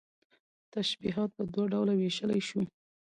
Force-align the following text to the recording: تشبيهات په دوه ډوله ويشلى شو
تشبيهات 0.73 1.29
په 1.37 1.43
دوه 1.53 1.65
ډوله 1.71 1.93
ويشلى 1.95 2.39
شو 2.47 2.61